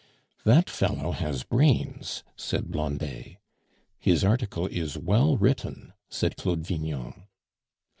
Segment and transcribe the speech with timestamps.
[0.45, 3.37] "That fellow has brains," said Blondet.
[3.99, 7.27] "His article is well written," said Claude Vignon.